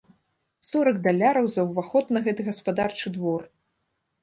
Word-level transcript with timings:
Сорак 0.69 0.97
даляраў 1.07 1.45
за 1.57 1.61
ўваход 1.69 2.05
на 2.19 2.23
гэты 2.29 2.41
гаспадарчы 2.49 3.07
двор! 3.19 3.41